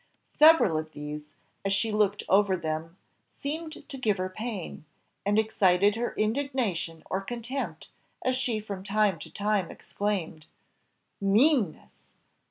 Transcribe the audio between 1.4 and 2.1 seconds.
as she